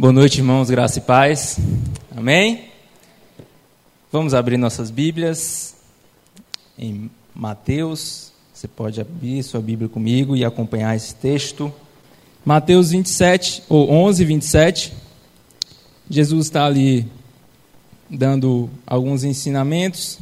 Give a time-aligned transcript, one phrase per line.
[0.00, 1.58] Boa noite, irmãos, graça e paz.
[2.16, 2.70] Amém?
[4.10, 5.76] Vamos abrir nossas Bíblias
[6.78, 8.32] em Mateus.
[8.50, 11.70] Você pode abrir sua Bíblia comigo e acompanhar esse texto.
[12.46, 14.92] Mateus 27, ou 11, 27.
[16.08, 17.06] Jesus está ali
[18.08, 20.18] dando alguns ensinamentos.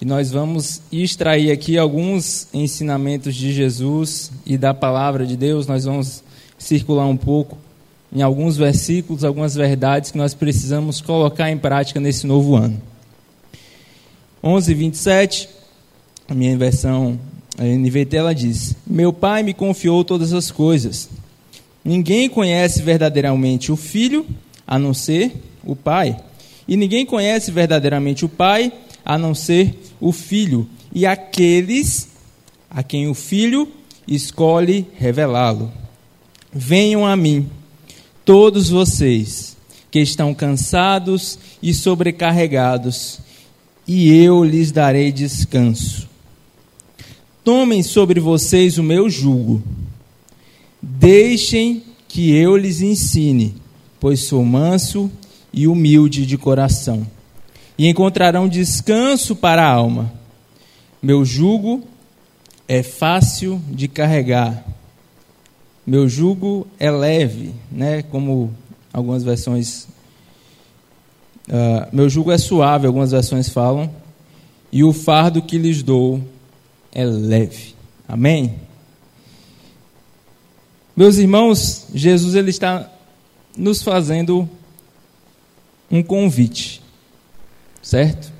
[0.00, 5.66] E nós vamos extrair aqui alguns ensinamentos de Jesus e da palavra de Deus.
[5.66, 6.22] Nós vamos
[6.56, 7.63] circular um pouco
[8.14, 12.80] em alguns versículos, algumas verdades que nós precisamos colocar em prática nesse novo ano.
[14.42, 15.48] 11, 27,
[16.28, 17.18] a minha versão
[17.58, 21.08] a NVT, ela diz: Meu pai me confiou todas as coisas.
[21.84, 24.26] Ninguém conhece verdadeiramente o filho
[24.66, 25.32] a não ser
[25.64, 26.16] o pai.
[26.66, 28.72] E ninguém conhece verdadeiramente o pai
[29.04, 30.66] a não ser o filho.
[30.92, 32.08] E aqueles
[32.70, 33.68] a quem o filho
[34.08, 35.70] escolhe revelá-lo.
[36.52, 37.48] Venham a mim
[38.24, 39.56] todos vocês
[39.90, 43.20] que estão cansados e sobrecarregados,
[43.86, 46.08] e eu lhes darei descanso.
[47.44, 49.62] Tomem sobre vocês o meu jugo.
[50.82, 53.54] Deixem que eu lhes ensine,
[54.00, 55.10] pois sou manso
[55.52, 57.06] e humilde de coração,
[57.78, 60.12] e encontrarão descanso para a alma.
[61.02, 61.84] Meu jugo
[62.66, 64.64] é fácil de carregar
[65.86, 68.02] meu jugo é leve, né?
[68.02, 68.52] Como
[68.92, 69.86] algumas versões.
[71.48, 73.90] Uh, meu jugo é suave, algumas versões falam.
[74.72, 76.22] E o fardo que lhes dou
[76.92, 77.74] é leve.
[78.08, 78.56] Amém?
[80.96, 82.90] Meus irmãos, Jesus ele está
[83.56, 84.48] nos fazendo
[85.90, 86.80] um convite,
[87.82, 88.32] certo?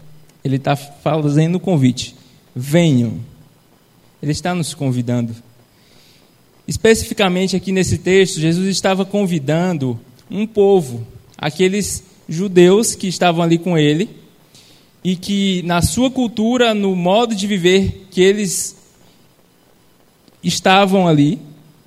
[0.42, 2.15] Ele está fazendo um convite.
[2.55, 3.19] Venham.
[4.22, 5.34] Ele está nos convidando.
[6.66, 13.76] Especificamente aqui nesse texto, Jesus estava convidando um povo, aqueles judeus que estavam ali com
[13.76, 14.08] ele,
[15.02, 18.76] e que na sua cultura, no modo de viver que eles
[20.42, 21.38] estavam ali,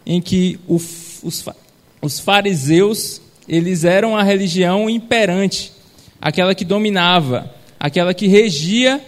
[0.05, 1.23] em que os,
[2.01, 5.71] os fariseus, eles eram a religião imperante,
[6.21, 9.03] aquela que dominava, aquela que regia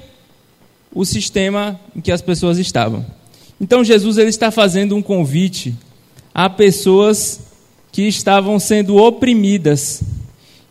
[0.91, 3.06] o sistema em que as pessoas estavam.
[3.59, 5.75] Então Jesus ele está fazendo um convite
[6.34, 7.42] a pessoas
[7.92, 10.02] que estavam sendo oprimidas,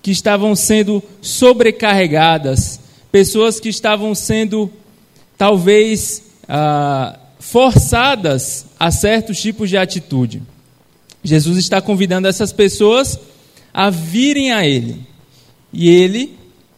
[0.00, 2.80] que estavam sendo sobrecarregadas,
[3.12, 4.70] pessoas que estavam sendo
[5.36, 10.42] talvez ah, forçadas a certos tipos de atitude.
[11.22, 13.18] Jesus está convidando essas pessoas
[13.74, 15.06] a virem a Ele.
[15.72, 16.36] E Ele,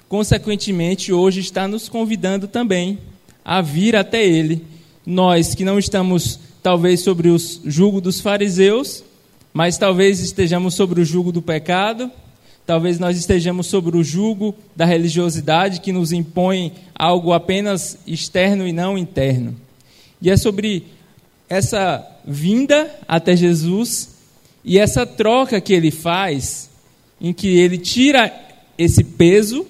[0.08, 2.98] consequentemente, hoje está nos convidando também
[3.44, 4.64] a vir até Ele
[5.04, 9.02] nós que não estamos talvez sobre o jugo dos fariseus,
[9.52, 12.10] mas talvez estejamos sobre o jugo do pecado,
[12.66, 18.72] talvez nós estejamos sobre o jugo da religiosidade que nos impõe algo apenas externo e
[18.72, 19.56] não interno.
[20.22, 20.86] E é sobre
[21.48, 24.10] essa vinda até Jesus
[24.64, 26.70] e essa troca que ele faz,
[27.20, 28.32] em que ele tira
[28.78, 29.66] esse peso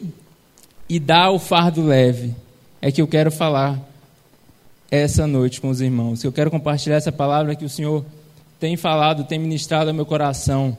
[0.89, 2.35] e dá o fardo leve,
[2.83, 3.90] é que eu quero falar
[4.91, 6.25] essa noite com os irmãos.
[6.25, 8.05] Eu quero compartilhar essa palavra que o Senhor
[8.59, 10.77] tem falado, tem ministrado ao meu coração.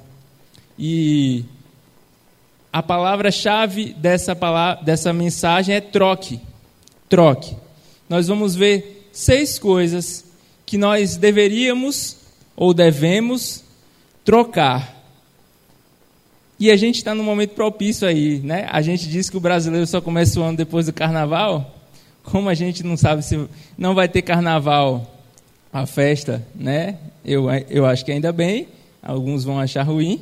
[0.77, 1.45] E
[2.71, 6.39] a palavra-chave dessa, palavra, dessa mensagem é troque.
[7.09, 7.55] Troque.
[8.09, 10.25] Nós vamos ver seis coisas
[10.65, 12.17] que nós deveríamos
[12.55, 13.63] ou devemos
[14.23, 15.01] trocar.
[16.59, 18.67] E a gente está num momento propício aí, né?
[18.69, 21.80] A gente diz que o brasileiro só começa o ano depois do carnaval.
[22.23, 25.11] Como a gente não sabe se não vai ter carnaval,
[25.71, 26.97] a festa, né?
[27.23, 28.67] Eu, eu acho que ainda bem,
[29.01, 30.19] alguns vão achar ruim,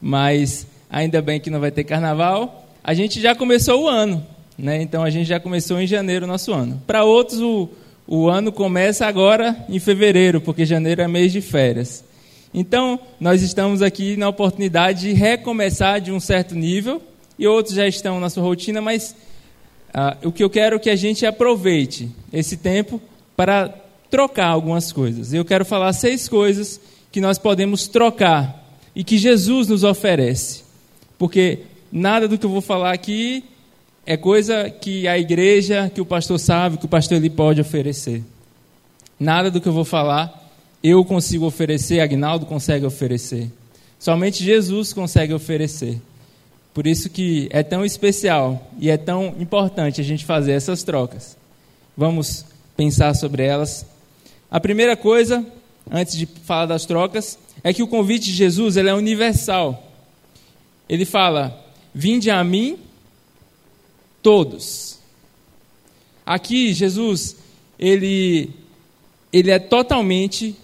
[0.00, 2.66] mas ainda bem que não vai ter carnaval.
[2.84, 4.24] A gente já começou o ano,
[4.58, 4.82] né?
[4.82, 6.82] Então a gente já começou em janeiro nosso ano.
[6.86, 7.68] Para outros, o,
[8.06, 12.04] o ano começa agora em fevereiro, porque janeiro é mês de férias.
[12.52, 17.00] Então, nós estamos aqui na oportunidade de recomeçar de um certo nível,
[17.38, 19.14] e outros já estão na sua rotina, mas
[19.92, 23.00] ah, o que eu quero é que a gente aproveite esse tempo
[23.36, 23.68] para
[24.10, 25.32] trocar algumas coisas.
[25.32, 28.64] Eu quero falar seis coisas que nós podemos trocar
[28.94, 30.62] e que Jesus nos oferece.
[31.18, 31.60] Porque
[31.90, 33.44] nada do que eu vou falar aqui
[34.06, 38.22] é coisa que a igreja, que o pastor sabe, que o pastor ele pode oferecer.
[39.18, 40.40] Nada do que eu vou falar
[40.82, 43.50] eu consigo oferecer, Agnaldo consegue oferecer.
[43.98, 46.00] Somente Jesus consegue oferecer.
[46.72, 51.36] Por isso que é tão especial e é tão importante a gente fazer essas trocas.
[51.96, 52.44] Vamos
[52.76, 53.84] pensar sobre elas.
[54.50, 55.44] A primeira coisa,
[55.90, 59.92] antes de falar das trocas, é que o convite de Jesus ele é universal.
[60.88, 62.78] ele fala: Vinde a mim
[64.22, 64.98] todos.
[66.24, 67.36] Aqui, Jesus,
[67.78, 68.50] ele,
[69.32, 70.54] ele é totalmente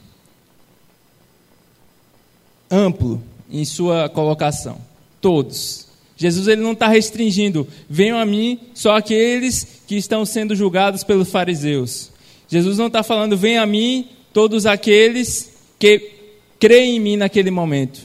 [2.70, 4.78] amplo em sua colocação.
[5.20, 5.85] Todos.
[6.16, 11.30] Jesus ele não está restringindo, venham a mim só aqueles que estão sendo julgados pelos
[11.30, 12.10] fariseus.
[12.48, 16.12] Jesus não está falando, venham a mim todos aqueles que
[16.58, 18.00] creem em mim naquele momento.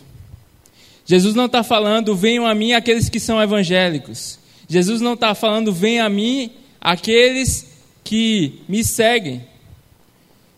[1.06, 4.40] Jesus não está falando, venham a mim aqueles que são evangélicos.
[4.68, 7.68] Jesus não está falando, venham a mim aqueles
[8.04, 9.44] que me seguem.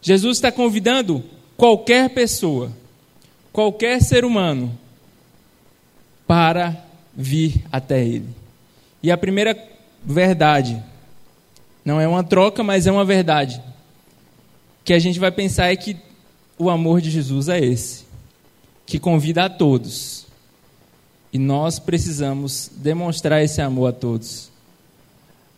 [0.02, 1.24] Jesus está convidando
[1.56, 2.72] qualquer pessoa,
[3.52, 4.78] qualquer ser humano,
[6.28, 6.84] para
[7.16, 8.30] vir até Ele.
[9.02, 9.58] E a primeira
[10.04, 10.82] verdade,
[11.84, 13.62] não é uma troca, mas é uma verdade,
[14.84, 15.98] que a gente vai pensar é que
[16.58, 18.06] o amor de Jesus é esse,
[18.86, 20.26] que convida a todos.
[21.32, 24.52] E nós precisamos demonstrar esse amor a todos.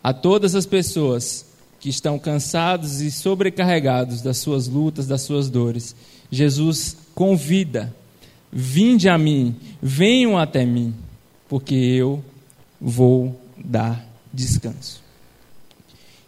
[0.02, 1.44] A todas as pessoas
[1.78, 5.94] que estão cansados e sobrecarregados das suas lutas, das suas dores.
[6.30, 7.94] Jesus convida:
[8.50, 10.94] vinde a mim, venham até mim
[11.48, 12.22] porque eu
[12.80, 15.02] vou dar descanso.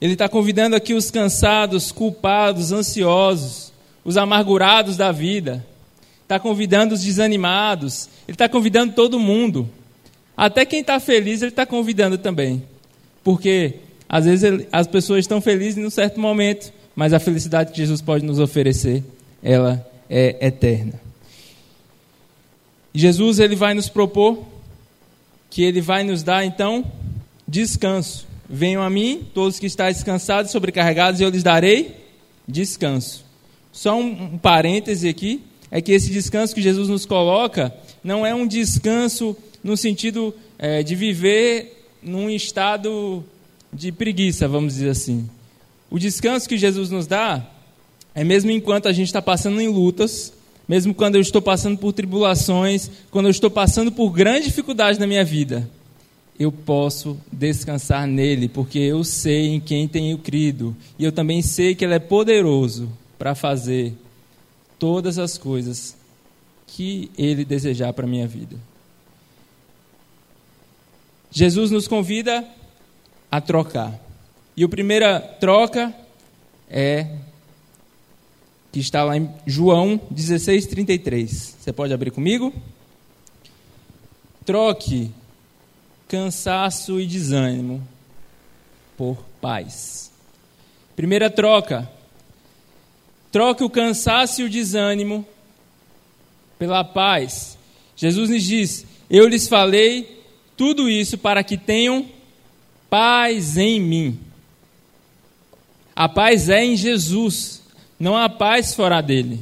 [0.01, 3.73] Ele está convidando aqui os cansados, culpados, ansiosos,
[4.05, 5.65] os amargurados da vida.
[6.23, 8.09] Está convidando os desanimados.
[8.27, 9.69] Ele está convidando todo mundo.
[10.37, 12.63] Até quem está feliz, ele está convidando também.
[13.25, 17.73] Porque às vezes ele, as pessoas estão felizes em um certo momento, mas a felicidade
[17.73, 19.03] que Jesus pode nos oferecer,
[19.43, 20.95] ela é eterna.
[22.95, 24.45] Jesus ele vai nos propor
[25.51, 26.85] que ele vai nos dar então
[27.47, 28.27] descanso.
[28.49, 31.97] Venham a mim, todos que estáis descansados, sobrecarregados, e eu lhes darei
[32.47, 33.25] descanso.
[33.73, 38.35] Só um, um parêntese aqui, é que esse descanso que Jesus nos coloca não é
[38.35, 43.25] um descanso no sentido é, de viver num estado
[43.73, 45.29] de preguiça, vamos dizer assim.
[45.91, 47.47] O descanso que Jesus nos dá
[48.15, 50.33] é mesmo enquanto a gente está passando em lutas,
[50.69, 55.07] mesmo quando eu estou passando por tribulações, quando eu estou passando por grande dificuldade na
[55.07, 55.69] minha vida,
[56.39, 61.75] eu posso descansar nele, porque eu sei em quem tenho crido, e eu também sei
[61.75, 63.95] que ele é poderoso para fazer
[64.79, 65.97] todas as coisas
[66.67, 68.57] que ele desejar para a minha vida.
[71.31, 72.45] Jesus nos convida
[73.31, 73.99] a trocar.
[74.57, 75.95] E a primeira troca
[76.69, 77.07] é
[78.79, 81.57] que está lá em João 16, 33.
[81.59, 82.55] Você pode abrir comigo?
[84.45, 85.11] Troque
[86.07, 87.87] cansaço e desânimo
[88.97, 90.13] por paz.
[90.95, 91.91] Primeira troca.
[93.33, 95.27] Troque o cansaço e o desânimo
[96.57, 97.59] pela paz.
[97.97, 100.23] Jesus nos diz: Eu lhes falei
[100.57, 102.09] tudo isso para que tenham
[102.89, 104.21] paz em mim.
[105.97, 107.59] A paz é em Jesus.
[107.99, 109.41] Não há paz fora dele.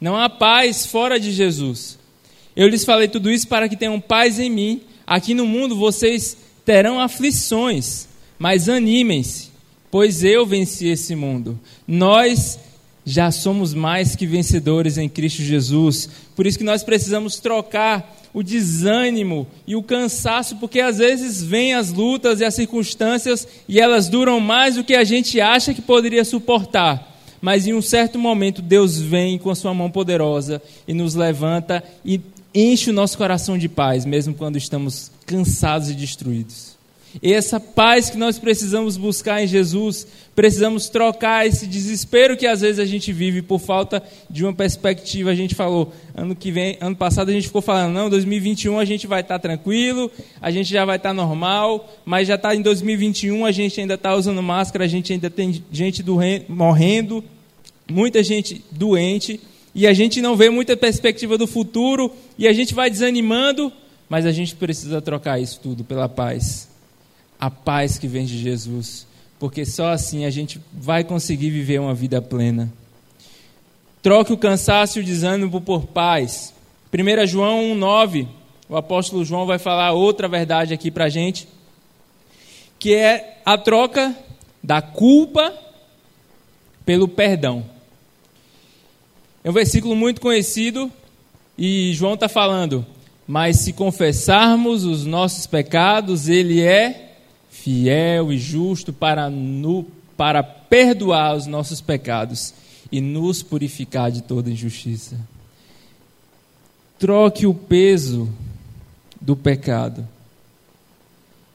[0.00, 1.98] Não há paz fora de Jesus.
[2.56, 4.80] Eu lhes falei tudo isso para que tenham paz em mim.
[5.06, 8.08] Aqui no mundo vocês terão aflições,
[8.38, 9.50] mas animem-se,
[9.90, 11.58] pois eu venci esse mundo.
[11.86, 12.58] Nós
[13.06, 16.08] já somos mais que vencedores em Cristo Jesus.
[16.34, 21.74] Por isso que nós precisamos trocar o desânimo e o cansaço, porque às vezes vêm
[21.74, 25.82] as lutas e as circunstâncias e elas duram mais do que a gente acha que
[25.82, 27.13] poderia suportar
[27.44, 31.84] mas em um certo momento Deus vem com a sua mão poderosa e nos levanta
[32.02, 32.18] e
[32.54, 36.72] enche o nosso coração de paz, mesmo quando estamos cansados e destruídos.
[37.22, 42.62] E essa paz que nós precisamos buscar em Jesus, precisamos trocar esse desespero que às
[42.62, 45.30] vezes a gente vive por falta de uma perspectiva.
[45.30, 48.86] A gente falou, ano que vem, ano passado a gente ficou falando, não, 2021 a
[48.86, 50.10] gente vai estar tranquilo,
[50.40, 54.14] a gente já vai estar normal, mas já está em 2021, a gente ainda está
[54.14, 56.02] usando máscara, a gente ainda tem gente
[56.48, 57.22] morrendo,
[57.90, 59.40] muita gente doente,
[59.74, 63.72] e a gente não vê muita perspectiva do futuro, e a gente vai desanimando,
[64.08, 66.68] mas a gente precisa trocar isso tudo pela paz.
[67.38, 69.06] A paz que vem de Jesus,
[69.38, 72.72] porque só assim a gente vai conseguir viver uma vida plena.
[74.02, 76.54] Troque o cansaço e o desânimo por paz.
[76.92, 78.28] 1 João 1,9,
[78.68, 81.48] o apóstolo João vai falar outra verdade aqui para a gente,
[82.78, 84.14] que é a troca
[84.62, 85.52] da culpa
[86.86, 87.64] pelo perdão.
[89.44, 90.90] É um versículo muito conhecido
[91.56, 92.84] e João está falando:
[93.28, 97.16] Mas se confessarmos os nossos pecados, Ele é
[97.50, 99.84] fiel e justo para, no,
[100.16, 102.54] para perdoar os nossos pecados
[102.90, 105.18] e nos purificar de toda injustiça.
[106.98, 108.30] Troque o peso
[109.20, 110.08] do pecado,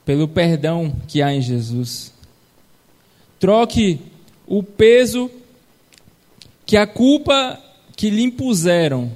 [0.05, 2.13] pelo perdão que há em Jesus.
[3.39, 3.99] Troque
[4.45, 5.31] o peso
[6.67, 7.59] que a culpa
[7.99, 9.11] que lhe impuseram,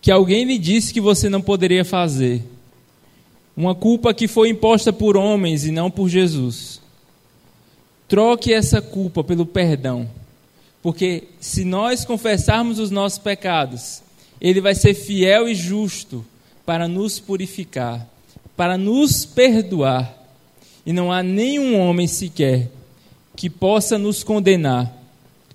[0.00, 2.42] que alguém lhe disse que você não poderia fazer.
[3.54, 6.80] Uma culpa que foi imposta por homens e não por Jesus.
[8.08, 10.08] Troque essa culpa pelo perdão.
[10.82, 14.00] Porque se nós confessarmos os nossos pecados,
[14.40, 16.24] Ele vai ser fiel e justo
[16.64, 18.08] para nos purificar,
[18.56, 20.10] para nos perdoar.
[20.86, 22.70] E não há nenhum homem sequer
[23.36, 25.03] que possa nos condenar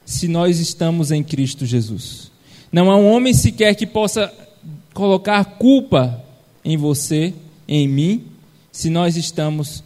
[0.09, 2.31] se nós estamos em Cristo Jesus.
[2.71, 4.33] Não há um homem sequer que possa
[4.91, 6.25] colocar culpa
[6.65, 7.31] em você,
[7.67, 8.23] em mim,
[8.71, 9.83] se nós estamos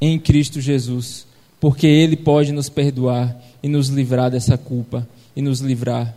[0.00, 1.26] em Cristo Jesus,
[1.58, 6.14] porque Ele pode nos perdoar e nos livrar dessa culpa e nos livrar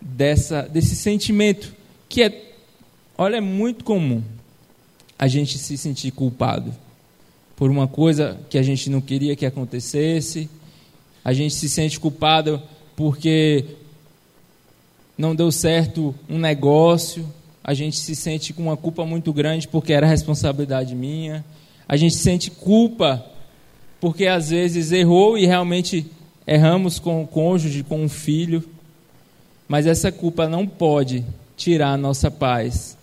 [0.00, 1.74] dessa, desse sentimento
[2.08, 2.52] que é,
[3.18, 4.22] olha, é muito comum
[5.18, 6.72] a gente se sentir culpado
[7.56, 10.48] por uma coisa que a gente não queria que acontecesse,
[11.24, 12.62] a gente se sente culpado
[12.96, 13.64] porque
[15.16, 17.26] não deu certo um negócio,
[17.62, 21.44] a gente se sente com uma culpa muito grande porque era responsabilidade minha,
[21.88, 23.24] a gente sente culpa
[24.00, 26.06] porque às vezes errou e realmente
[26.46, 28.62] erramos com o cônjuge, com o filho,
[29.66, 31.24] mas essa culpa não pode
[31.56, 32.98] tirar a nossa paz,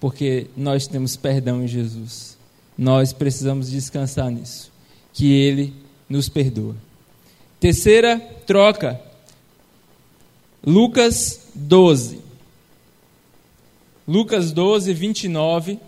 [0.00, 2.36] porque nós temos perdão em Jesus.
[2.76, 4.72] Nós precisamos descansar nisso,
[5.12, 5.72] que Ele
[6.08, 6.74] nos perdoa.
[7.60, 9.00] Terceira troca,
[10.64, 12.20] Lucas 12.
[14.06, 15.78] Lucas 12, 29.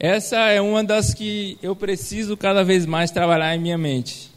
[0.00, 4.30] Essa é uma das que eu preciso cada vez mais trabalhar em minha mente.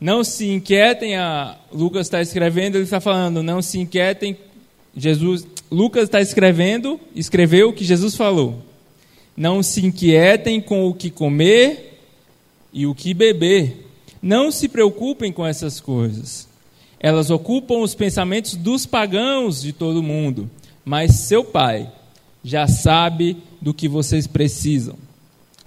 [0.00, 4.38] Não se inquietem, a Lucas está escrevendo, ele está falando, não se inquietem.
[4.96, 8.62] Jesus, Lucas está escrevendo, escreveu o que Jesus falou.
[9.36, 11.95] Não se inquietem com o que comer
[12.76, 13.86] e o que beber.
[14.20, 16.46] Não se preocupem com essas coisas.
[17.00, 20.50] Elas ocupam os pensamentos dos pagãos de todo mundo,
[20.84, 21.90] mas seu Pai
[22.44, 24.94] já sabe do que vocês precisam.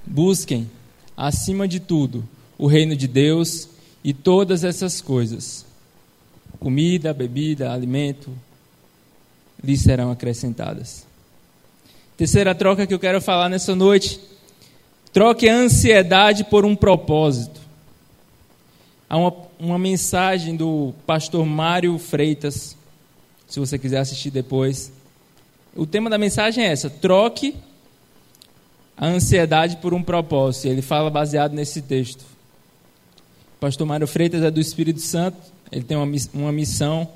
[0.06, 0.70] Busquem,
[1.18, 2.28] acima de tudo,
[2.60, 3.68] o reino de Deus
[4.04, 5.66] e todas essas coisas,
[6.60, 8.32] comida, bebida, alimento,
[9.63, 11.08] lhes serão acrescentadas.
[12.16, 14.20] Terceira troca que eu quero falar nessa noite:
[15.13, 17.60] troque a ansiedade por um propósito.
[19.10, 22.78] Há uma, uma mensagem do pastor Mário Freitas,
[23.48, 24.92] se você quiser assistir depois.
[25.75, 27.56] O tema da mensagem é essa: troque
[28.96, 30.68] a ansiedade por um propósito.
[30.68, 32.24] Ele fala baseado nesse texto.
[33.60, 35.38] Pastor Mário Freitas é do Espírito Santo,
[35.72, 37.08] ele tem uma, uma missão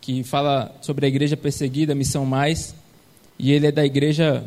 [0.00, 2.74] que fala sobre a igreja perseguida, a missão mais,
[3.38, 4.44] e ele é da igreja.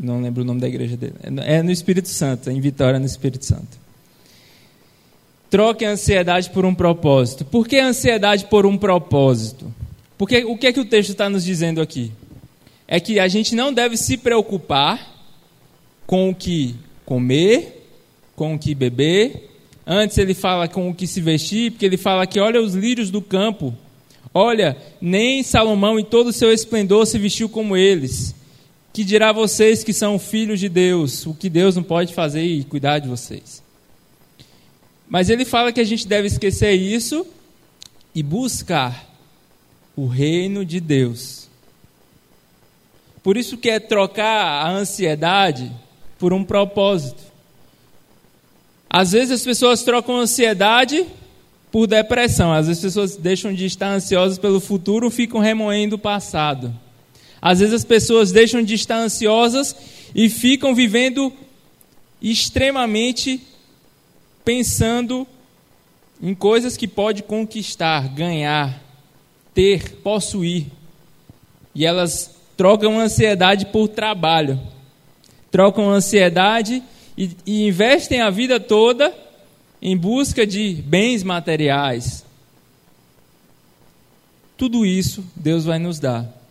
[0.00, 1.14] Não lembro o nome da igreja dele.
[1.44, 3.78] É no Espírito Santo, em Vitória, no Espírito Santo.
[5.50, 7.44] Troque a ansiedade por um propósito.
[7.44, 9.72] Por que a ansiedade por um propósito?
[10.18, 12.12] Porque o que é que o texto está nos dizendo aqui?
[12.88, 15.14] É que a gente não deve se preocupar
[16.06, 16.74] com o que
[17.04, 17.86] comer,
[18.34, 19.54] com o que beber,
[19.86, 23.10] Antes ele fala com o que se vestir, porque ele fala que olha os lírios
[23.10, 23.74] do campo.
[24.32, 28.34] Olha, nem Salomão em todo o seu esplendor se vestiu como eles.
[28.94, 32.64] Que dirá vocês que são filhos de Deus, o que Deus não pode fazer e
[32.64, 33.62] cuidar de vocês.
[35.08, 37.26] Mas ele fala que a gente deve esquecer isso
[38.14, 39.12] e buscar
[39.96, 41.48] o reino de Deus.
[43.20, 45.72] Por isso que é trocar a ansiedade
[46.18, 47.22] por um propósito.
[48.88, 51.04] Às vezes as pessoas trocam ansiedade
[51.72, 52.52] por depressão.
[52.52, 56.72] Às vezes as pessoas deixam de estar ansiosas pelo futuro, ficam remoendo o passado.
[57.44, 59.76] Às vezes as pessoas deixam de estar ansiosas
[60.14, 61.30] e ficam vivendo
[62.22, 63.38] extremamente
[64.42, 65.26] pensando
[66.22, 68.82] em coisas que pode conquistar, ganhar,
[69.52, 70.68] ter, possuir.
[71.74, 74.58] E elas trocam ansiedade por trabalho.
[75.50, 76.82] Trocam ansiedade
[77.14, 79.14] e, e investem a vida toda
[79.82, 82.24] em busca de bens materiais.
[84.56, 86.43] Tudo isso Deus vai nos dar.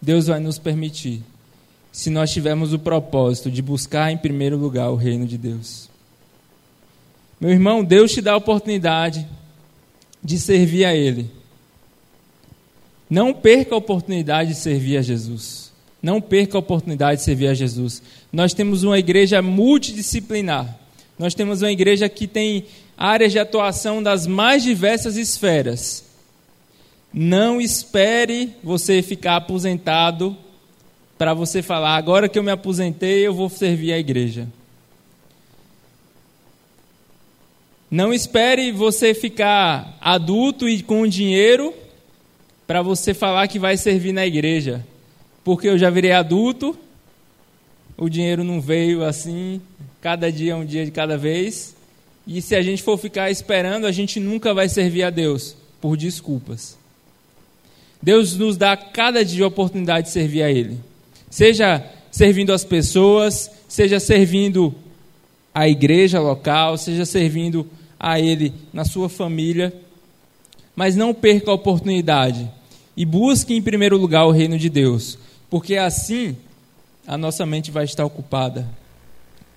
[0.00, 1.22] Deus vai nos permitir.
[1.92, 5.88] Se nós tivermos o propósito de buscar em primeiro lugar o reino de Deus.
[7.40, 9.26] Meu irmão, Deus te dá a oportunidade
[10.22, 11.30] de servir a Ele.
[13.08, 15.72] Não perca a oportunidade de servir a Jesus.
[16.02, 18.02] Não perca a oportunidade de servir a Jesus.
[18.32, 20.78] Nós temos uma igreja multidisciplinar.
[21.18, 22.66] Nós temos uma igreja que tem
[22.96, 26.04] áreas de atuação das mais diversas esferas.
[27.12, 30.36] Não espere você ficar aposentado
[31.18, 34.48] para você falar, agora que eu me aposentei, eu vou servir a igreja.
[37.90, 41.74] Não espere você ficar adulto e com dinheiro
[42.66, 44.86] para você falar que vai servir na igreja.
[45.44, 46.78] Porque eu já virei adulto,
[47.98, 49.60] o dinheiro não veio assim,
[50.00, 51.76] cada dia é um dia de cada vez.
[52.26, 55.98] E se a gente for ficar esperando, a gente nunca vai servir a Deus por
[55.98, 56.79] desculpas.
[58.02, 60.78] Deus nos dá cada dia a oportunidade de servir a Ele.
[61.28, 64.74] Seja servindo as pessoas, seja servindo
[65.54, 67.66] a igreja local, seja servindo
[67.98, 69.72] a Ele na sua família,
[70.74, 72.50] mas não perca a oportunidade
[72.96, 76.36] e busque em primeiro lugar o reino de Deus, porque assim
[77.06, 78.66] a nossa mente vai estar ocupada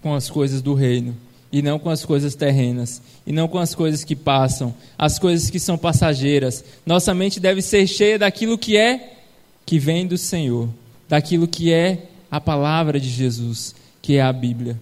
[0.02, 1.16] com as coisas do reino
[1.54, 5.52] e não com as coisas terrenas, e não com as coisas que passam, as coisas
[5.52, 6.66] que são passageiras.
[6.84, 9.20] Nossa mente deve ser cheia daquilo que é
[9.64, 10.68] que vem do Senhor,
[11.08, 14.82] daquilo que é a palavra de Jesus, que é a Bíblia.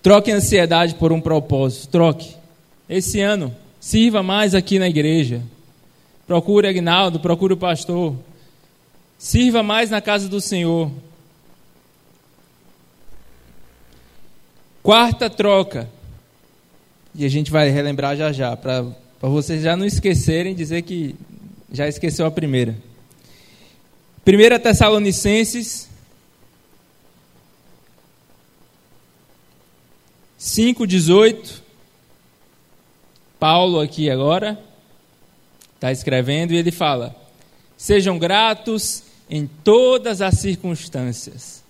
[0.00, 1.88] Troque a ansiedade por um propósito.
[1.88, 2.36] Troque.
[2.88, 5.42] Esse ano, sirva mais aqui na igreja.
[6.28, 8.14] Procure Agnaldo, procure o pastor.
[9.18, 10.92] Sirva mais na casa do Senhor.
[14.82, 15.88] Quarta troca.
[17.14, 18.84] E a gente vai relembrar já já, para
[19.20, 21.14] vocês já não esquecerem, dizer que
[21.72, 22.76] já esqueceu a primeira.
[24.24, 25.88] Primeira Tessalonicenses
[30.38, 31.60] 5,18.
[33.38, 34.58] Paulo aqui agora
[35.74, 37.14] está escrevendo e ele fala:
[37.76, 41.62] Sejam gratos em todas as circunstâncias,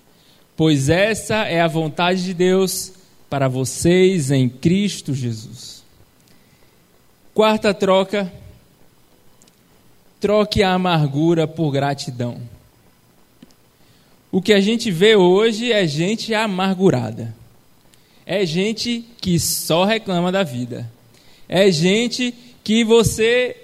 [0.56, 2.92] pois essa é a vontade de Deus
[3.30, 5.82] para vocês em Cristo Jesus.
[7.32, 8.30] Quarta troca:
[10.20, 12.38] troque a amargura por gratidão.
[14.30, 17.40] O que a gente vê hoje é gente amargurada
[18.32, 20.88] é gente que só reclama da vida.
[21.48, 23.56] É gente que você.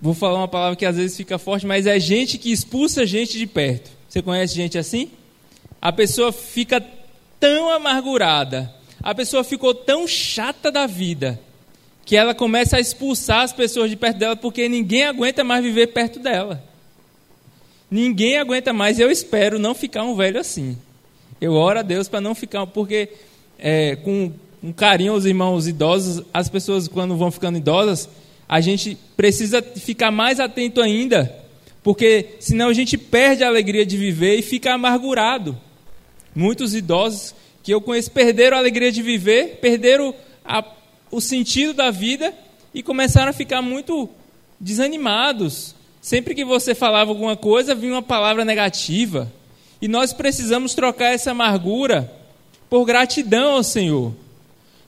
[0.00, 3.36] Vou falar uma palavra que às vezes fica forte, mas é gente que expulsa gente
[3.36, 3.90] de perto.
[4.08, 5.10] Você conhece gente assim?
[5.82, 6.80] A pessoa fica
[7.40, 8.72] tão amargurada,
[9.02, 11.40] a pessoa ficou tão chata da vida,
[12.04, 15.88] que ela começa a expulsar as pessoas de perto dela porque ninguém aguenta mais viver
[15.88, 16.64] perto dela.
[17.90, 20.76] Ninguém aguenta mais, eu espero não ficar um velho assim.
[21.40, 23.10] Eu oro a Deus para não ficar, porque
[23.58, 28.08] é, com um carinho aos irmãos idosos, as pessoas quando vão ficando idosas,
[28.48, 31.34] a gente precisa ficar mais atento ainda,
[31.82, 35.56] porque senão a gente perde a alegria de viver e fica amargurado.
[36.34, 40.14] Muitos idosos que eu conheço perderam a alegria de viver, perderam
[40.44, 40.64] a,
[41.10, 42.32] o sentido da vida
[42.72, 44.08] e começaram a ficar muito
[44.58, 45.74] desanimados.
[46.00, 49.30] Sempre que você falava alguma coisa, vinha uma palavra negativa.
[49.80, 52.12] E nós precisamos trocar essa amargura
[52.68, 54.14] por gratidão ao Senhor,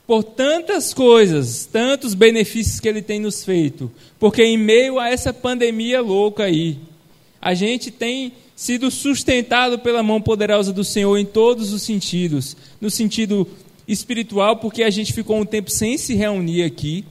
[0.06, 5.32] por tantas coisas, tantos benefícios que Ele tem nos feito, porque em meio a essa
[5.32, 6.78] pandemia louca aí,
[7.40, 12.90] a gente tem sido sustentado pela mão poderosa do Senhor em todos os sentidos, no
[12.90, 13.48] sentido
[13.88, 17.06] espiritual, porque a gente ficou um tempo sem se reunir aqui,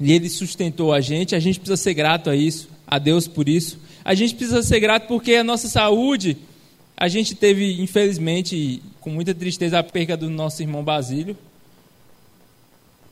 [0.00, 3.48] e Ele sustentou a gente, a gente precisa ser grato a isso, a Deus por
[3.48, 3.78] isso.
[4.04, 6.36] A gente precisa ser grato porque a nossa saúde
[6.96, 11.38] a gente teve, infelizmente, com muita tristeza, a perda do nosso irmão Basílio.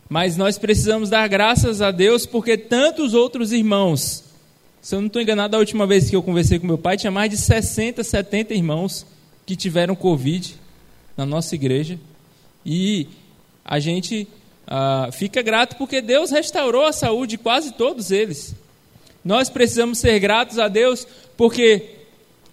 [0.09, 4.25] Mas nós precisamos dar graças a Deus porque tantos outros irmãos,
[4.83, 7.11] se eu não estou enganado, a última vez que eu conversei com meu pai, tinha
[7.11, 9.07] mais de 60, 70 irmãos
[9.45, 10.55] que tiveram Covid
[11.17, 11.99] na nossa igreja.
[12.65, 13.07] E
[13.63, 14.27] a gente
[14.67, 18.55] ah, fica grato porque Deus restaurou a saúde de quase todos eles.
[19.23, 21.97] Nós precisamos ser gratos a Deus porque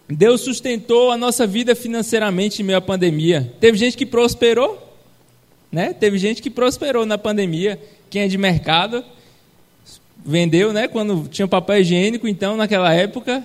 [0.09, 3.53] Deus sustentou a nossa vida financeiramente em meio à pandemia.
[3.59, 4.95] Teve gente que prosperou,
[5.71, 5.93] né?
[5.93, 7.79] Teve gente que prosperou na pandemia.
[8.09, 9.03] Quem é de mercado
[10.27, 10.89] vendeu, né?
[10.89, 13.43] Quando tinha papel higiênico, então naquela época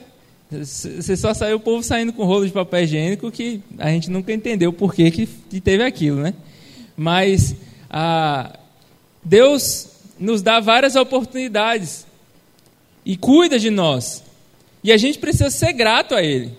[0.50, 4.32] você só saiu o povo saindo com rolo de papel higiênico que a gente nunca
[4.32, 6.34] entendeu por que, que teve aquilo, né?
[6.94, 7.56] Mas
[9.24, 12.04] Deus nos dá várias oportunidades
[13.06, 14.22] e cuida de nós.
[14.84, 16.50] E a gente precisa ser grato a Ele.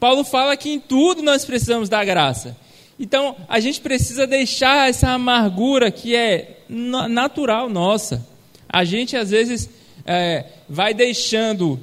[0.00, 2.56] Paulo fala que em tudo nós precisamos da graça.
[2.98, 8.26] Então, a gente precisa deixar essa amargura que é natural nossa.
[8.68, 9.68] A gente, às vezes,
[10.04, 11.80] é, vai deixando,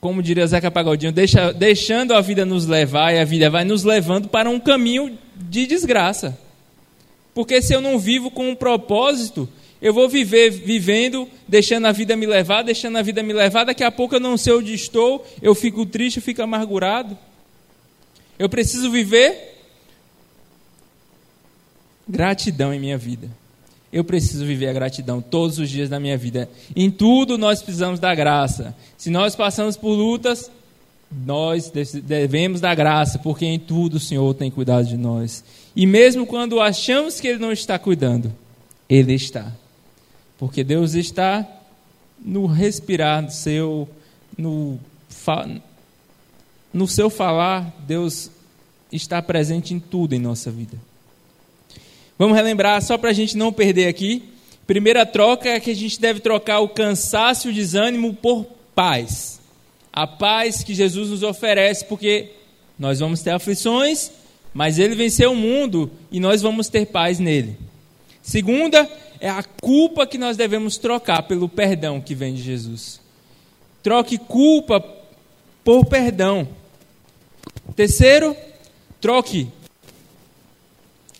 [0.00, 3.84] como diria Zeca Pagodinho, deixa, deixando a vida nos levar e a vida vai nos
[3.84, 6.38] levando para um caminho de desgraça.
[7.34, 9.48] Porque se eu não vivo com um propósito,
[9.80, 13.64] Eu vou viver vivendo, deixando a vida me levar, deixando a vida me levar.
[13.64, 17.16] Daqui a pouco eu não sei onde estou, eu fico triste, eu fico amargurado.
[18.38, 19.54] Eu preciso viver
[22.08, 23.28] gratidão em minha vida.
[23.96, 26.50] Eu preciso viver a gratidão todos os dias da minha vida.
[26.76, 28.76] Em tudo nós precisamos da graça.
[28.94, 30.50] Se nós passamos por lutas,
[31.10, 31.72] nós
[32.04, 35.42] devemos da graça, porque em tudo o Senhor tem cuidado de nós.
[35.74, 38.30] E mesmo quando achamos que Ele não está cuidando,
[38.86, 39.50] Ele está.
[40.36, 41.48] Porque Deus está
[42.22, 43.88] no respirar do seu,
[44.36, 44.78] no,
[46.70, 48.30] no seu falar, Deus
[48.92, 50.76] está presente em tudo em nossa vida.
[52.18, 54.22] Vamos relembrar, só para a gente não perder aqui.
[54.66, 59.40] Primeira troca é que a gente deve trocar o cansaço e o desânimo por paz.
[59.92, 62.30] A paz que Jesus nos oferece, porque
[62.78, 64.10] nós vamos ter aflições,
[64.52, 67.56] mas ele venceu o mundo e nós vamos ter paz nele.
[68.22, 73.00] Segunda é a culpa que nós devemos trocar pelo perdão que vem de Jesus.
[73.82, 74.84] Troque culpa
[75.62, 76.48] por perdão.
[77.74, 78.36] Terceiro,
[79.00, 79.48] troque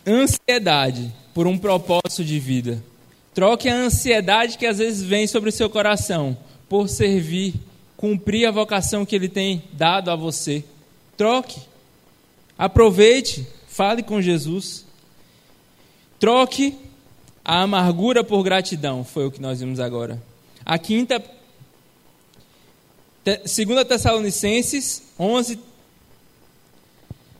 [0.06, 2.82] ansiedade por um propósito de vida.
[3.34, 6.36] Troque a ansiedade que às vezes vem sobre o seu coração
[6.68, 7.54] por servir,
[7.96, 10.64] cumprir a vocação que ele tem dado a você.
[11.16, 11.60] Troque.
[12.56, 14.86] Aproveite, fale com Jesus.
[16.18, 16.76] Troque
[17.44, 20.20] a amargura por gratidão, foi o que nós vimos agora.
[20.64, 21.22] A quinta,
[23.24, 25.58] 2 Tessalonicenses 11.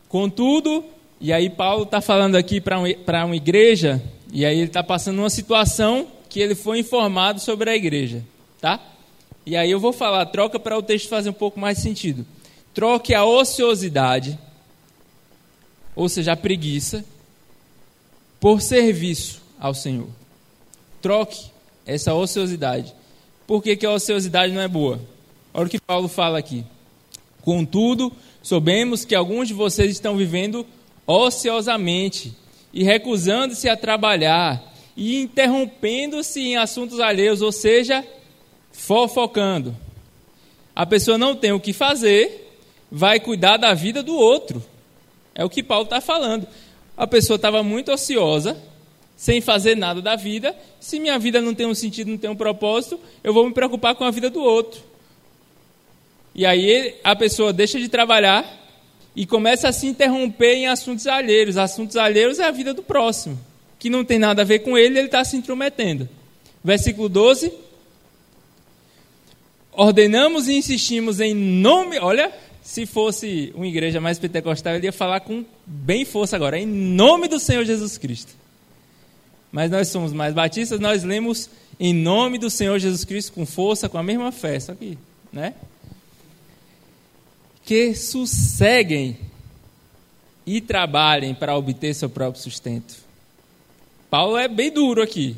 [0.07, 0.85] Contudo,
[1.19, 2.85] e aí Paulo está falando aqui para um,
[3.25, 4.01] uma igreja,
[4.31, 8.23] e aí ele está passando uma situação que ele foi informado sobre a igreja,
[8.61, 8.79] tá?
[9.45, 12.25] E aí eu vou falar, troca para o texto fazer um pouco mais sentido.
[12.73, 14.37] Troque a ociosidade,
[15.95, 17.03] ou seja, a preguiça,
[18.39, 20.09] por serviço ao Senhor.
[21.01, 21.49] Troque
[21.85, 22.93] essa ociosidade.
[23.47, 24.99] Por que, que a ociosidade não é boa?
[25.53, 26.63] Olha o que Paulo fala aqui.
[27.41, 28.11] Contudo,
[28.43, 30.65] soubemos que alguns de vocês estão vivendo
[31.07, 32.35] ociosamente
[32.73, 34.61] e recusando-se a trabalhar
[34.95, 38.05] e interrompendo-se em assuntos alheios, ou seja,
[38.71, 39.75] fofocando.
[40.75, 42.53] A pessoa não tem o que fazer,
[42.91, 44.63] vai cuidar da vida do outro.
[45.33, 46.47] É o que Paulo está falando.
[46.95, 48.57] A pessoa estava muito ociosa,
[49.15, 50.55] sem fazer nada da vida.
[50.79, 53.95] Se minha vida não tem um sentido, não tem um propósito, eu vou me preocupar
[53.95, 54.81] com a vida do outro.
[56.33, 58.56] E aí a pessoa deixa de trabalhar
[59.17, 61.57] e começa a se interromper em assuntos alheios.
[61.57, 63.37] Assuntos alheios é a vida do próximo,
[63.77, 66.07] que não tem nada a ver com ele, ele está se intrometendo.
[66.63, 67.51] Versículo 12.
[69.73, 71.99] Ordenamos e insistimos em nome.
[71.99, 76.65] Olha, se fosse uma igreja mais pentecostal, ele ia falar com bem força agora, em
[76.65, 78.37] nome do Senhor Jesus Cristo
[79.51, 81.49] mas nós somos mais batistas, nós lemos
[81.79, 84.97] em nome do Senhor Jesus Cristo com força, com a mesma fé, só que,
[85.31, 85.53] né?
[87.67, 89.17] Que sosseguem
[90.45, 92.95] e trabalhem para obter seu próprio sustento.
[94.09, 95.35] Paulo é bem duro aqui.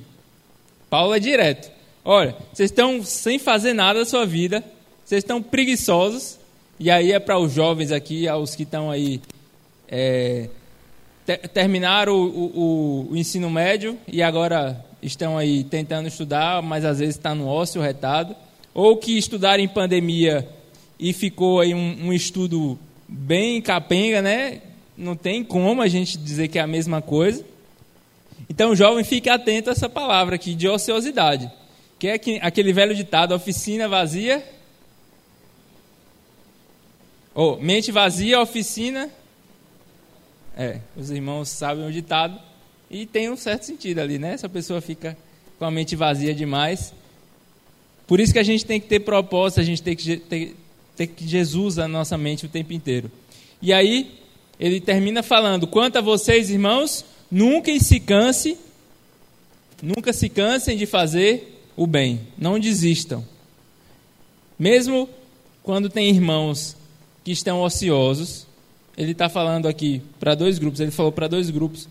[0.91, 1.71] Paulo é direto.
[2.05, 4.63] Olha, vocês estão sem fazer nada da sua vida,
[5.03, 6.37] vocês estão preguiçosos,
[6.79, 9.19] e aí é para os jovens aqui, aos que estão aí
[9.87, 10.49] é,
[11.51, 17.15] terminaram o, o, o, ensino médio e agora estão aí tentando estudar, mas às vezes
[17.15, 18.35] está no ócio retado,
[18.71, 20.47] ou que estudaram em pandemia
[20.99, 24.61] e ficou aí um, um estudo bem capenga, né?
[24.97, 27.45] Não tem como a gente dizer que é a mesma coisa.
[28.49, 31.49] Então, jovem, fique atento a essa palavra aqui de ociosidade,
[31.97, 34.43] que é aquele velho ditado: oficina vazia.
[37.33, 39.09] Ou oh, mente vazia, oficina
[40.59, 42.37] é, os irmãos sabem o ditado
[42.91, 44.33] e tem um certo sentido ali, né?
[44.33, 45.17] Essa pessoa fica
[45.57, 46.93] com a mente vazia demais.
[48.05, 50.57] Por isso que a gente tem que ter propósito, a gente tem que ter,
[51.07, 53.11] ter Jesus na nossa mente o tempo inteiro.
[53.61, 54.19] E aí,
[54.59, 58.57] ele termina falando: quanto a vocês, irmãos, nunca se canse,
[59.81, 63.25] nunca se cansem de fazer o bem, não desistam.
[64.57, 65.07] Mesmo
[65.63, 66.75] quando tem irmãos
[67.23, 68.45] que estão ociosos,
[68.97, 70.81] ele está falando aqui para dois grupos.
[70.81, 71.87] Ele falou para dois grupos.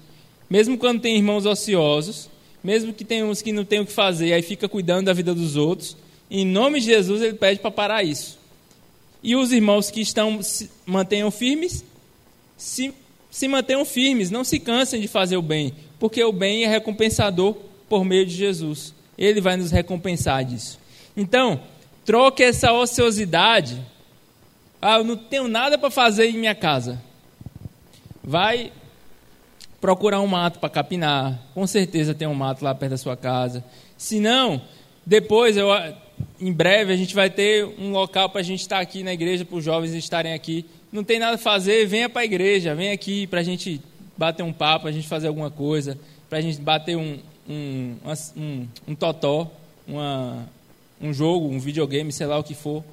[0.51, 2.29] Mesmo quando tem irmãos ociosos,
[2.63, 5.35] mesmo que tem uns que não tem o que fazer, aí fica cuidando da vida
[5.35, 5.97] dos outros,
[6.31, 8.38] em nome de Jesus ele pede para parar isso.
[9.23, 11.85] E os irmãos que estão se mantenham firmes,
[12.57, 12.95] se,
[13.31, 17.57] se mantenham firmes, não se cansem de fazer o bem, porque o bem é recompensador
[17.89, 18.95] por meio de Jesus.
[19.17, 20.79] Ele vai nos recompensar disso.
[21.17, 21.61] Então,
[22.05, 23.85] troque essa ociosidade
[24.81, 27.03] ah, eu não tenho nada para fazer em minha casa.
[28.23, 28.73] Vai
[29.81, 31.39] procurar um mato para capinar.
[31.53, 33.65] Com certeza tem um mato lá perto da sua casa.
[33.97, 34.63] Se não,
[35.05, 35.69] depois, eu,
[36.41, 39.45] em breve, a gente vai ter um local para a gente estar aqui na igreja,
[39.45, 40.65] para os jovens estarem aqui.
[40.93, 43.81] Não tem nada a fazer, venha para a igreja, venha aqui para a gente
[44.17, 47.97] bater um papo, a gente fazer alguma coisa, para a gente bater um, um,
[48.37, 49.51] um, um totó,
[49.87, 50.49] uma,
[51.01, 52.85] um jogo, um videogame, sei lá o que for.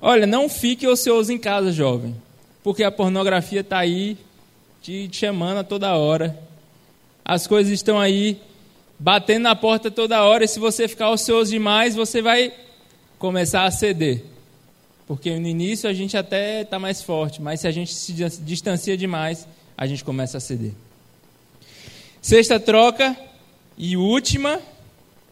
[0.00, 2.14] Olha, não fique ocioso em casa, jovem,
[2.62, 4.18] porque a pornografia está aí
[4.82, 6.38] te chamando a toda hora.
[7.24, 8.40] As coisas estão aí
[8.98, 12.52] batendo na porta toda hora, e se você ficar ocioso demais, você vai
[13.18, 14.24] começar a ceder.
[15.06, 18.96] Porque no início a gente até está mais forte, mas se a gente se distancia
[18.96, 20.72] demais, a gente começa a ceder.
[22.20, 23.16] Sexta troca
[23.78, 24.60] e última,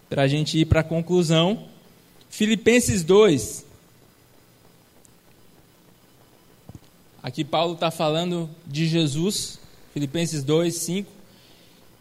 [0.08, 1.64] para a gente ir para a conclusão.
[2.30, 3.64] Filipenses 2.
[7.22, 9.58] Aqui Paulo está falando de Jesus,
[9.92, 11.13] Filipenses 2, 5.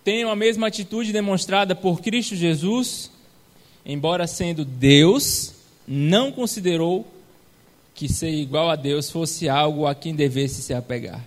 [0.03, 3.09] Tenham a mesma atitude demonstrada por Cristo Jesus,
[3.85, 5.53] embora sendo Deus,
[5.87, 7.07] não considerou
[7.95, 11.23] que ser igual a Deus fosse algo a quem devesse se apegar.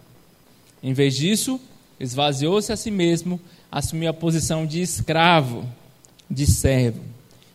[0.83, 1.59] Em vez disso,
[1.99, 5.65] esvaziou-se a si mesmo, assumiu a posição de escravo,
[6.31, 7.03] de servo,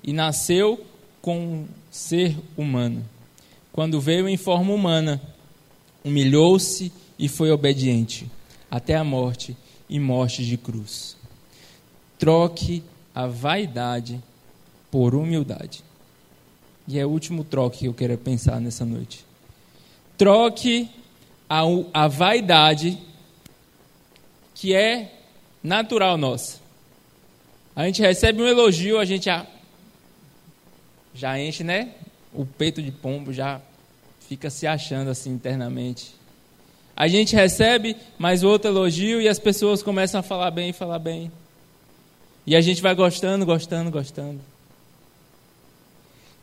[0.04, 0.84] e nasceu
[1.22, 3.06] com ser humano.
[3.72, 5.22] Quando veio em forma humana,
[6.04, 8.26] humilhou-se e foi obediente
[8.72, 9.56] até a morte
[9.92, 11.18] e morte de cruz.
[12.18, 12.82] Troque
[13.14, 14.24] a vaidade
[14.90, 15.84] por humildade.
[16.88, 19.26] E é o último troque que eu quero pensar nessa noite.
[20.18, 20.90] Troque
[21.50, 21.62] a,
[21.94, 22.98] a vaidade
[24.56, 25.14] que é
[25.62, 26.60] natural nossa.
[27.76, 29.46] A gente recebe um elogio, a gente já,
[31.14, 31.96] já enche, né?
[32.34, 33.62] O peito de pombo já
[34.22, 36.21] fica se achando assim internamente.
[37.02, 41.32] A gente recebe mais outro elogio e as pessoas começam a falar bem, falar bem.
[42.46, 44.40] E a gente vai gostando, gostando, gostando.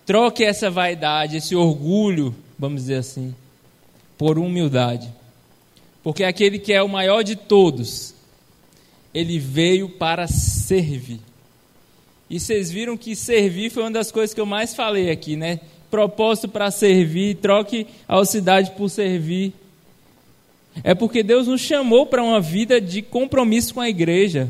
[0.04, 3.32] Troque essa vaidade, esse orgulho, vamos dizer assim,
[4.18, 5.08] por humildade.
[6.02, 8.12] Porque aquele que é o maior de todos,
[9.14, 11.20] ele veio para servir.
[12.28, 15.60] E vocês viram que servir foi uma das coisas que eu mais falei aqui, né?
[15.88, 19.54] Propósito para servir, troque a cidade por servir.
[20.82, 24.48] É porque Deus nos chamou para uma vida de compromisso com a igreja.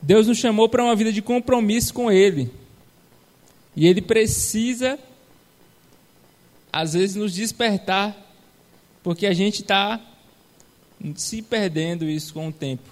[0.00, 2.50] Deus nos chamou para uma vida de compromisso com Ele.
[3.74, 4.98] E Ele precisa,
[6.72, 8.16] às vezes, nos despertar,
[9.02, 10.00] porque a gente está
[11.14, 12.88] se perdendo isso com o tempo.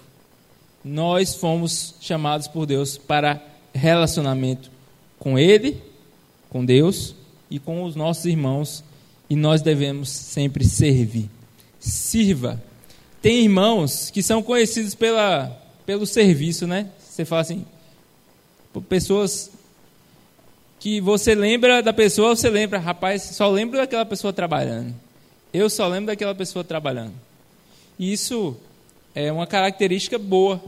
[0.83, 3.41] Nós fomos chamados por Deus para
[3.73, 4.69] relacionamento
[5.17, 5.81] com Ele,
[6.49, 7.15] com Deus
[7.49, 8.83] e com os nossos irmãos,
[9.29, 11.29] e nós devemos sempre servir.
[11.85, 12.61] Sirva.
[13.21, 15.49] Tem irmãos que são conhecidos pela,
[15.85, 16.89] pelo serviço, né?
[16.99, 17.65] Você fala assim,
[18.89, 19.51] pessoas
[20.79, 24.93] que você lembra da pessoa, você lembra, rapaz, só lembro daquela pessoa trabalhando.
[25.53, 27.13] Eu só lembro daquela pessoa trabalhando.
[27.97, 28.57] E isso
[29.13, 30.61] é uma característica boa.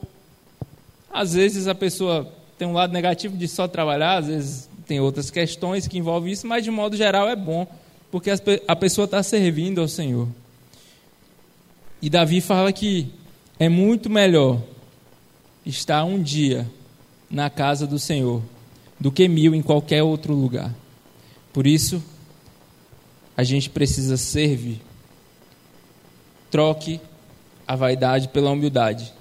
[1.12, 5.30] Às vezes a pessoa tem um lado negativo de só trabalhar, às vezes tem outras
[5.30, 7.68] questões que envolvem isso, mas de modo geral é bom,
[8.10, 8.32] porque
[8.68, 10.28] a pessoa está servindo ao Senhor.
[12.02, 13.12] E Davi fala que
[13.60, 14.62] é muito melhor
[15.66, 16.70] estar um dia
[17.30, 18.42] na casa do Senhor
[19.00, 20.74] do que mil em qualquer outro lugar.
[21.54, 22.04] Por isso,
[23.36, 24.82] a gente precisa servir.
[26.50, 27.00] Troque
[27.68, 29.14] a vaidade pela humildade.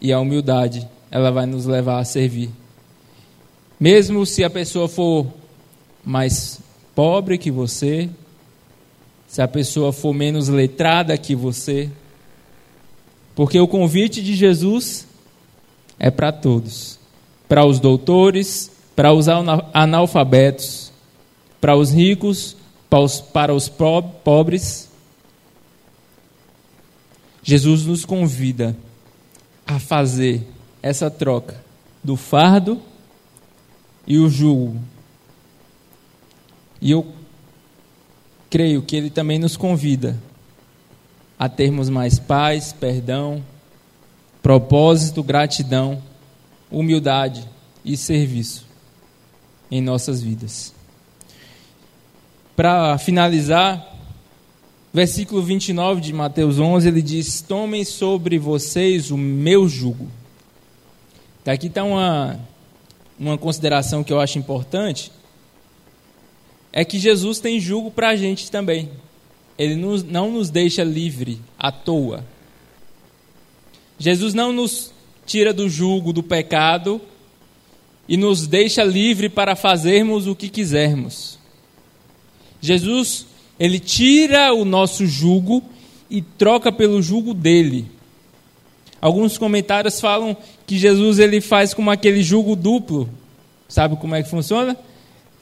[0.00, 2.50] E a humildade, ela vai nos levar a servir.
[3.78, 5.26] Mesmo se a pessoa for
[6.04, 6.60] mais
[6.94, 8.10] pobre que você,
[9.34, 11.90] se a pessoa for menos letrada que você,
[13.34, 15.08] porque o convite de Jesus
[15.98, 17.00] é para todos.
[17.48, 20.92] Para os doutores, para os analfabetos,
[21.60, 22.56] para os ricos,
[22.88, 24.88] para os, para os pobres,
[27.42, 28.76] Jesus nos convida
[29.66, 30.46] a fazer
[30.80, 31.60] essa troca
[32.04, 32.80] do fardo
[34.06, 34.80] e o jugo.
[36.80, 37.23] E eu
[38.54, 40.16] creio que ele também nos convida
[41.36, 43.44] a termos mais paz, perdão,
[44.40, 46.00] propósito, gratidão,
[46.70, 47.48] humildade
[47.84, 48.64] e serviço
[49.68, 50.72] em nossas vidas.
[52.54, 53.90] Para finalizar,
[54.92, 60.06] Versículo 29 de Mateus 11, ele diz: Tomem sobre vocês o meu jugo.
[61.44, 62.38] Aqui está uma,
[63.18, 65.10] uma consideração que eu acho importante:
[66.76, 68.90] é que Jesus tem jugo para a gente também.
[69.56, 72.24] Ele nos, não nos deixa livre à toa.
[73.96, 74.92] Jesus não nos
[75.24, 77.00] tira do jugo do pecado
[78.08, 81.38] e nos deixa livre para fazermos o que quisermos.
[82.60, 83.24] Jesus,
[83.58, 85.62] ele tira o nosso jugo
[86.10, 87.86] e troca pelo jugo dele.
[89.00, 93.08] Alguns comentários falam que Jesus ele faz como aquele jugo duplo.
[93.68, 94.76] Sabe como é que funciona?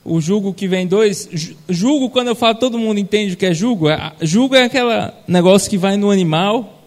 [0.05, 1.29] O jugo que vem dois.
[1.69, 3.89] Jugo, quando eu falo, todo mundo entende o que é jugo.
[3.89, 6.83] É, jugo é aquele negócio que vai no animal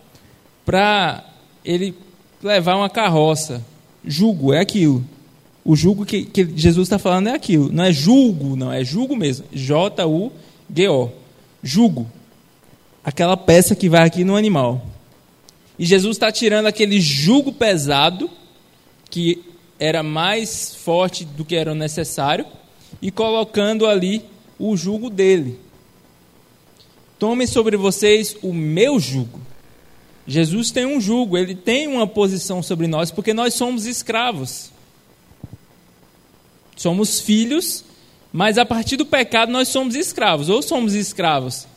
[0.66, 1.24] para
[1.64, 1.96] ele
[2.44, 3.64] levar uma carroça.
[4.04, 5.04] Jugo é aquilo.
[5.64, 7.72] O jugo que, que Jesus está falando é aquilo.
[7.72, 9.46] Não é julgo, não, é jugo mesmo.
[9.52, 11.12] J-U-G-O.
[11.64, 12.08] Jugo.
[13.04, 14.86] Aquela peça que vai aqui no animal.
[15.78, 18.30] E Jesus está tirando aquele jugo pesado,
[19.10, 19.44] que
[19.80, 22.46] era mais forte do que era necessário,
[23.02, 24.24] e colocando ali
[24.60, 25.60] o jugo dele.
[27.18, 29.40] Tomem sobre vocês o meu jugo.
[30.28, 34.72] Jesus tem um jugo, ele tem uma posição sobre nós, porque nós somos escravos.
[36.76, 37.86] Somos filhos,
[38.34, 40.50] mas a partir do pecado nós somos escravos.
[40.50, 41.68] Ou somos escravos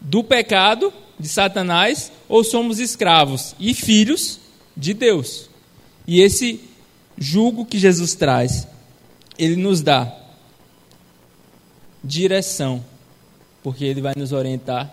[0.00, 4.40] do pecado, de Satanás, ou somos escravos e filhos
[4.76, 5.48] de Deus.
[6.06, 6.60] E esse
[7.18, 8.66] jugo que Jesus traz,
[9.38, 10.19] ele nos dá
[12.02, 12.84] direção,
[13.62, 14.92] porque ele vai nos orientar.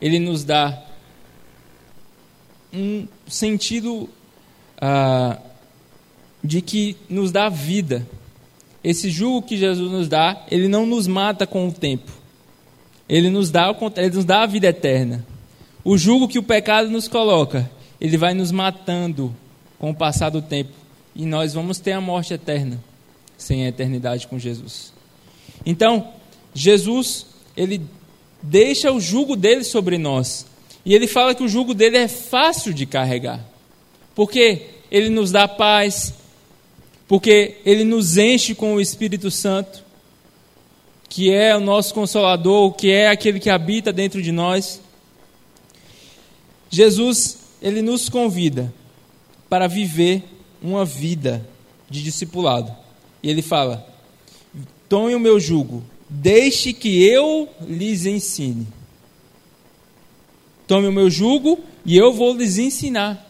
[0.00, 0.82] Ele nos dá
[2.72, 4.08] um sentido
[4.80, 5.38] ah,
[6.42, 8.06] de que nos dá vida.
[8.82, 12.10] Esse jugo que Jesus nos dá, ele não nos mata com o tempo.
[13.08, 15.24] Ele nos dá, ele nos dá a vida eterna.
[15.84, 17.70] O jugo que o pecado nos coloca,
[18.00, 19.34] ele vai nos matando
[19.78, 20.72] com o passar do tempo.
[21.14, 22.82] E nós vamos ter a morte eterna,
[23.36, 24.92] sem a eternidade com Jesus.
[25.64, 26.12] Então,
[26.54, 27.82] Jesus, ele
[28.42, 30.46] deixa o jugo dele sobre nós.
[30.84, 33.44] E ele fala que o jugo dele é fácil de carregar.
[34.14, 36.14] Porque ele nos dá paz,
[37.06, 39.84] porque ele nos enche com o Espírito Santo,
[41.08, 44.80] que é o nosso consolador, que é aquele que habita dentro de nós.
[46.70, 48.72] Jesus, ele nos convida
[49.48, 50.22] para viver
[50.62, 51.44] uma vida
[51.90, 52.74] de discipulado.
[53.22, 53.89] E ele fala:
[54.90, 58.68] Tome o meu jugo, deixe que eu lhes ensine.
[60.66, 63.26] Tome o meu jugo e eu vou lhes ensinar.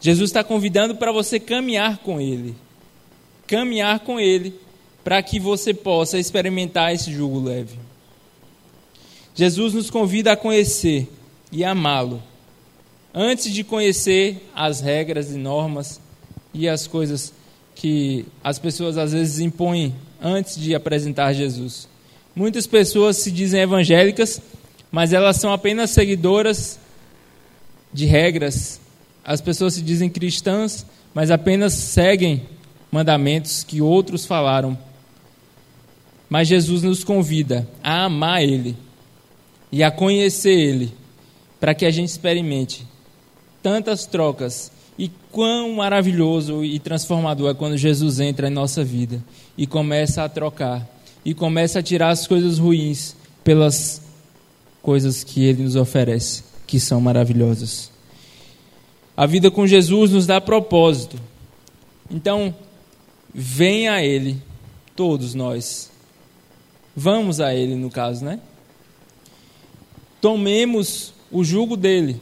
[0.00, 2.56] Jesus está convidando para você caminhar com Ele
[3.46, 4.54] caminhar com Ele,
[5.04, 7.78] para que você possa experimentar esse jugo leve.
[9.34, 11.08] Jesus nos convida a conhecer
[11.52, 12.22] e amá-lo,
[13.14, 16.00] antes de conhecer as regras e normas
[16.52, 17.32] e as coisas
[17.74, 21.88] que as pessoas às vezes impõem antes de apresentar Jesus.
[22.34, 24.40] Muitas pessoas se dizem evangélicas,
[24.90, 26.78] mas elas são apenas seguidoras
[27.92, 28.80] de regras.
[29.24, 32.46] As pessoas se dizem cristãs, mas apenas seguem
[32.90, 34.78] mandamentos que outros falaram.
[36.28, 38.76] Mas Jesus nos convida a amar Ele
[39.72, 40.92] e a conhecer Ele,
[41.58, 42.86] para que a gente experimente
[43.62, 49.22] tantas trocas e quão maravilhoso e transformador é quando Jesus entra em nossa vida
[49.56, 50.88] e começa a trocar
[51.24, 54.00] e começa a tirar as coisas ruins pelas
[54.82, 57.90] coisas que Ele nos oferece, que são maravilhosas.
[59.16, 61.18] A vida com Jesus nos dá propósito.
[62.10, 62.54] Então,
[63.38, 64.42] Venha a Ele,
[64.94, 65.90] todos nós.
[66.96, 68.40] Vamos a Ele, no caso, né?
[70.22, 72.18] Tomemos o jugo dele,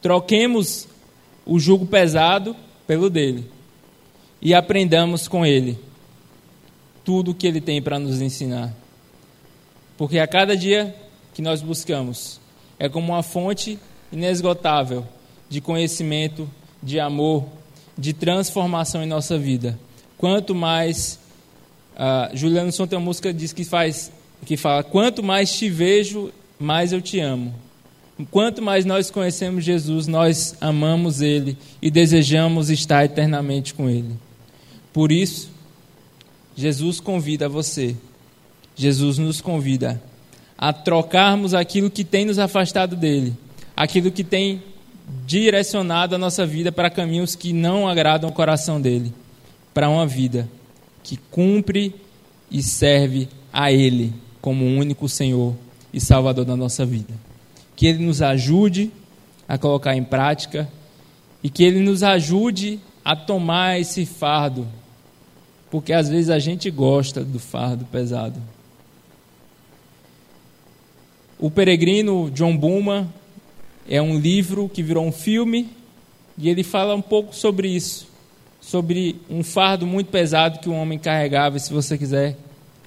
[0.00, 0.86] troquemos
[1.48, 2.54] o jugo pesado
[2.86, 3.50] pelo dele
[4.40, 5.78] e aprendamos com ele
[7.02, 8.72] tudo o que ele tem para nos ensinar.
[9.96, 10.94] Porque a cada dia
[11.32, 12.38] que nós buscamos
[12.78, 13.78] é como uma fonte
[14.12, 15.06] inesgotável
[15.48, 16.48] de conhecimento,
[16.82, 17.46] de amor,
[17.96, 19.78] de transformação em nossa vida.
[20.18, 21.18] Quanto mais.
[21.94, 24.12] Uh, Juliano Son tem uma música que diz que faz
[24.44, 27.54] que fala: Quanto mais te vejo, mais eu te amo.
[28.30, 34.16] Quanto mais nós conhecemos Jesus, nós amamos Ele e desejamos estar eternamente com Ele.
[34.92, 35.50] Por isso,
[36.56, 37.94] Jesus convida você,
[38.74, 40.02] Jesus nos convida
[40.56, 43.32] a trocarmos aquilo que tem nos afastado dele,
[43.76, 44.60] aquilo que tem
[45.24, 49.14] direcionado a nossa vida para caminhos que não agradam o coração dele
[49.72, 50.48] para uma vida
[51.04, 51.94] que cumpre
[52.50, 55.54] e serve a Ele como o único Senhor
[55.92, 57.27] e Salvador da nossa vida.
[57.78, 58.90] Que Ele nos ajude
[59.46, 60.68] a colocar em prática
[61.40, 64.66] e que Ele nos ajude a tomar esse fardo,
[65.70, 68.42] porque às vezes a gente gosta do fardo pesado.
[71.38, 73.08] O peregrino John Buma,
[73.88, 75.70] é um livro que virou um filme
[76.36, 78.08] e ele fala um pouco sobre isso,
[78.60, 81.56] sobre um fardo muito pesado que o homem carregava.
[81.56, 82.36] E se você quiser,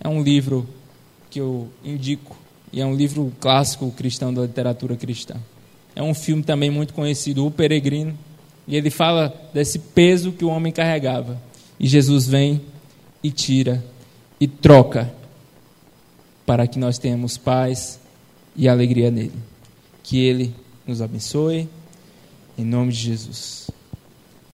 [0.04, 0.68] é um livro
[1.30, 2.41] que eu indico
[2.72, 5.36] e é um livro clássico cristão da literatura cristã.
[5.96, 8.18] É um filme também muito conhecido, O Peregrino,
[8.68, 11.42] e ele fala desse peso que o homem carregava.
[11.80, 12.62] E Jesus vem
[13.24, 13.84] e tira
[14.40, 15.14] e troca
[16.46, 18.00] para que nós tenhamos paz
[18.56, 19.34] e alegria nele.
[20.04, 20.56] Que ele
[20.88, 21.68] nos abençoe,
[22.58, 23.70] em nome de Jesus.